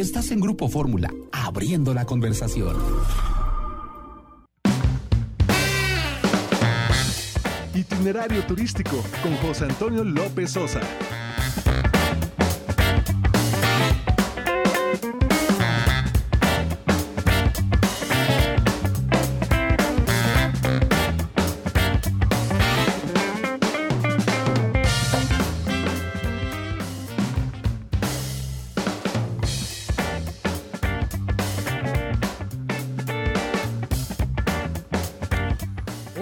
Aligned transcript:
Estás 0.00 0.30
en 0.30 0.40
Grupo 0.40 0.70
Fórmula, 0.70 1.12
abriendo 1.30 1.92
la 1.92 2.06
conversación. 2.06 2.74
Itinerario 7.74 8.42
turístico 8.46 9.04
con 9.22 9.36
José 9.36 9.66
Antonio 9.66 10.02
López 10.02 10.52
Sosa. 10.52 10.80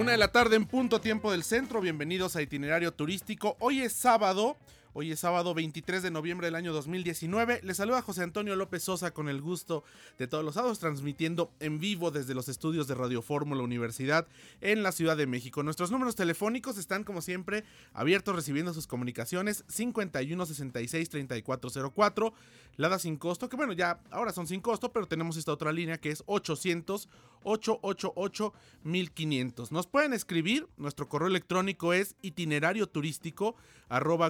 Una 0.09 0.13
de 0.13 0.25
la 0.25 0.31
tarde 0.31 0.55
en 0.55 0.65
punto 0.65 0.99
tiempo 0.99 1.31
del 1.31 1.43
centro. 1.43 1.81
Bienvenidos 1.81 2.35
a 2.35 2.41
Itinerario 2.41 2.91
Turístico. 2.91 3.55
Hoy 3.59 3.81
es 3.81 3.93
sábado. 3.93 4.57
Hoy 5.01 5.13
es 5.13 5.21
sábado 5.21 5.53
23 5.53 6.03
de 6.03 6.11
noviembre 6.11 6.47
del 6.47 6.55
año 6.55 6.73
2019. 6.73 7.61
Les 7.63 7.77
saluda 7.77 8.01
José 8.01 8.21
Antonio 8.21 8.57
López 8.57 8.83
Sosa 8.83 9.11
con 9.11 9.29
el 9.29 9.39
gusto 9.39 9.85
de 10.17 10.27
todos 10.27 10.43
los 10.43 10.55
sábados 10.55 10.79
transmitiendo 10.79 11.53
en 11.61 11.79
vivo 11.79 12.11
desde 12.11 12.33
los 12.33 12.49
estudios 12.49 12.85
de 12.89 12.95
Radio 12.95 13.21
Fórmula 13.21 13.63
Universidad 13.63 14.27
en 14.59 14.83
la 14.83 14.91
Ciudad 14.91 15.15
de 15.15 15.25
México. 15.25 15.63
Nuestros 15.63 15.89
números 15.89 16.17
telefónicos 16.17 16.77
están 16.77 17.05
como 17.05 17.21
siempre 17.21 17.63
abiertos 17.93 18.35
recibiendo 18.35 18.73
sus 18.73 18.87
comunicaciones 18.87 19.63
51 19.69 20.45
66 20.45 21.09
3404, 21.09 22.33
Lada 22.75 22.99
sin 22.99 23.15
costo, 23.15 23.47
que 23.47 23.55
bueno, 23.55 23.71
ya 23.71 24.01
ahora 24.11 24.33
son 24.33 24.47
sin 24.47 24.59
costo, 24.59 24.91
pero 24.91 25.07
tenemos 25.07 25.37
esta 25.37 25.53
otra 25.53 25.71
línea 25.71 25.97
que 25.97 26.11
es 26.11 26.23
800 26.25 27.07
888 27.43 28.53
1500. 28.83 29.71
Nos 29.71 29.87
pueden 29.87 30.11
escribir, 30.11 30.67
nuestro 30.75 31.07
correo 31.07 31.29
electrónico 31.29 31.93
es 31.93 32.17
itinerario 32.21 32.87
turístico 32.87 33.55
arroba 33.89 34.29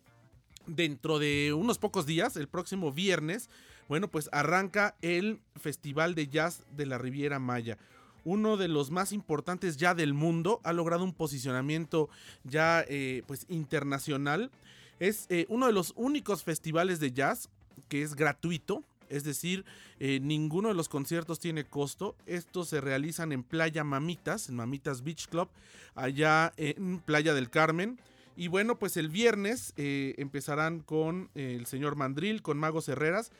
Dentro 0.66 1.18
de 1.18 1.54
unos 1.54 1.78
pocos 1.78 2.04
días, 2.04 2.36
el 2.36 2.46
próximo 2.46 2.92
viernes, 2.92 3.48
bueno, 3.88 4.08
pues 4.08 4.28
arranca 4.32 4.96
el 5.00 5.40
Festival 5.56 6.14
de 6.14 6.28
Jazz 6.28 6.62
de 6.76 6.84
la 6.84 6.98
Riviera 6.98 7.38
Maya 7.38 7.78
uno 8.24 8.58
de 8.58 8.68
los 8.68 8.90
más 8.90 9.12
importantes 9.12 9.78
ya 9.78 9.94
del 9.94 10.12
mundo, 10.12 10.60
ha 10.62 10.74
logrado 10.74 11.02
un 11.02 11.14
posicionamiento 11.14 12.10
ya 12.44 12.84
eh, 12.86 13.22
pues 13.26 13.46
internacional 13.48 14.50
es 14.98 15.26
eh, 15.28 15.46
uno 15.48 15.66
de 15.66 15.72
los 15.72 15.92
únicos 15.96 16.42
festivales 16.42 17.00
de 17.00 17.12
jazz 17.12 17.48
que 17.88 18.02
es 18.02 18.14
gratuito. 18.14 18.84
Es 19.08 19.24
decir, 19.24 19.64
eh, 20.00 20.20
ninguno 20.20 20.68
de 20.68 20.74
los 20.74 20.88
conciertos 20.88 21.40
tiene 21.40 21.64
costo. 21.64 22.14
Estos 22.26 22.68
se 22.68 22.80
realizan 22.80 23.32
en 23.32 23.42
Playa 23.42 23.82
Mamitas, 23.82 24.48
en 24.48 24.56
Mamitas 24.56 25.02
Beach 25.02 25.28
Club, 25.28 25.48
allá 25.94 26.52
en 26.56 27.00
Playa 27.00 27.32
del 27.32 27.48
Carmen. 27.48 27.98
Y 28.36 28.48
bueno, 28.48 28.78
pues 28.78 28.96
el 28.96 29.08
viernes 29.08 29.72
eh, 29.76 30.14
empezarán 30.18 30.80
con 30.80 31.30
el 31.34 31.66
señor 31.66 31.96
Mandril, 31.96 32.42
con 32.42 32.58
Magos 32.58 32.88
Herreras 32.88 33.32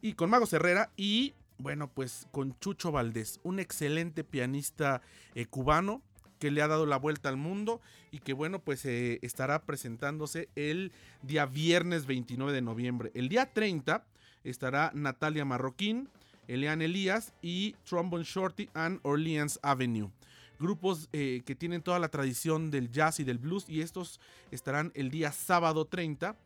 y 0.00 0.14
con 0.14 0.30
Magos 0.30 0.52
Herrera 0.52 0.90
y 0.96 1.34
bueno, 1.58 1.90
pues 1.92 2.26
con 2.32 2.58
Chucho 2.58 2.90
Valdés, 2.90 3.38
un 3.42 3.60
excelente 3.60 4.24
pianista 4.24 5.02
cubano 5.50 6.00
que 6.40 6.50
le 6.50 6.62
ha 6.62 6.68
dado 6.68 6.86
la 6.86 6.96
vuelta 6.96 7.28
al 7.28 7.36
mundo 7.36 7.80
y 8.10 8.18
que 8.18 8.32
bueno, 8.32 8.58
pues 8.58 8.84
eh, 8.86 9.20
estará 9.22 9.62
presentándose 9.62 10.48
el 10.56 10.90
día 11.22 11.46
viernes 11.46 12.06
29 12.06 12.52
de 12.52 12.62
noviembre. 12.62 13.12
El 13.14 13.28
día 13.28 13.52
30 13.52 14.04
estará 14.42 14.90
Natalia 14.94 15.44
Marroquín, 15.44 16.08
Elian 16.48 16.82
Elías 16.82 17.34
y 17.42 17.76
Trombone 17.84 18.24
Shorty 18.24 18.70
and 18.74 18.98
Orleans 19.02 19.60
Avenue. 19.62 20.10
Grupos 20.58 21.08
eh, 21.12 21.42
que 21.44 21.54
tienen 21.54 21.82
toda 21.82 21.98
la 21.98 22.08
tradición 22.08 22.70
del 22.70 22.90
jazz 22.90 23.20
y 23.20 23.24
del 23.24 23.38
blues 23.38 23.66
y 23.68 23.82
estos 23.82 24.18
estarán 24.50 24.92
el 24.94 25.10
día 25.10 25.32
sábado 25.32 25.84
30. 25.84 26.36